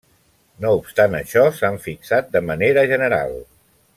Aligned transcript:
No 0.63 0.71
obstant 0.77 1.17
això, 1.17 1.43
s'han 1.59 1.77
fixat 1.85 2.33
de 2.39 2.43
manera 2.49 2.89
general. 2.95 3.37